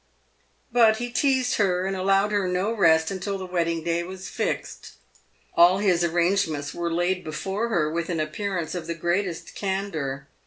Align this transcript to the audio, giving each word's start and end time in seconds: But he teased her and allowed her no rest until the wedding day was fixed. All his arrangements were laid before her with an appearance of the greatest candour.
But 0.71 0.97
he 0.97 1.11
teased 1.11 1.57
her 1.57 1.85
and 1.85 1.95
allowed 1.95 2.31
her 2.31 2.47
no 2.47 2.71
rest 2.71 3.11
until 3.11 3.37
the 3.37 3.45
wedding 3.45 3.83
day 3.83 4.01
was 4.01 4.27
fixed. 4.29 4.93
All 5.55 5.77
his 5.77 6.03
arrangements 6.03 6.73
were 6.73 6.91
laid 6.91 7.23
before 7.23 7.67
her 7.69 7.87
with 7.87 8.09
an 8.09 8.19
appearance 8.19 8.73
of 8.73 8.87
the 8.87 8.95
greatest 8.95 9.53
candour. 9.53 10.27